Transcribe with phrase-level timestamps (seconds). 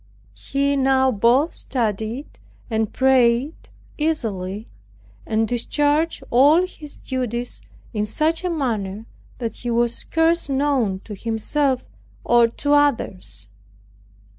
[0.35, 2.39] He now both studied
[2.71, 3.69] and prayed
[3.99, 4.67] easily,
[5.27, 7.61] and discharged all his duties,
[7.93, 9.05] in such a manner,
[9.37, 11.83] that he was scarce known to himself
[12.23, 13.47] or to others.